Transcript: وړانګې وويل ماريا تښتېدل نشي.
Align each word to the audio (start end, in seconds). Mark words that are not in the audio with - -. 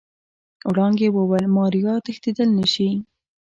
وړانګې 0.69 1.07
وويل 1.17 1.45
ماريا 1.55 1.93
تښتېدل 2.05 2.49
نشي. 2.59 2.89